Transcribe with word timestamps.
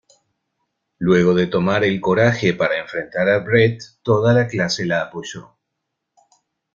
Luego 0.97 1.35
de 1.35 1.45
tomar 1.45 1.83
el 1.83 2.01
coraje 2.01 2.55
para 2.55 2.79
enfrentar 2.79 3.29
a 3.29 3.37
Britt, 3.37 3.83
toda 4.01 4.33
la 4.33 4.47
clase 4.47 4.83
la 4.87 5.03
apoyó. 5.03 5.55